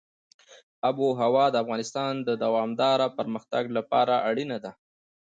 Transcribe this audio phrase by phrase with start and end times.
[0.87, 4.71] آب وهوا د افغانستان د دوامداره پرمختګ لپاره اړینه ده.